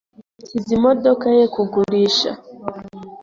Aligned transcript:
yashyize 0.43 0.71
imodoka 0.77 1.25
ye 1.37 1.43
kugurisha. 1.53 2.29